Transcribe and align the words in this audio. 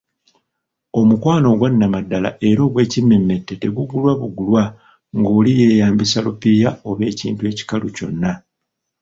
Omukwano 0.99 1.45
ogwannamaddala 1.53 2.29
era 2.49 2.61
ogw’ekimmemmette 2.67 3.53
tegugulwa 3.61 4.11
bugulwa 4.21 4.63
ng’oli 5.17 5.51
yeeyambisa 5.59 6.17
lupiiya 6.25 6.69
oba 6.89 7.03
ekintu 7.11 7.41
ekikalu 7.51 7.87
kyonna. 7.95 8.31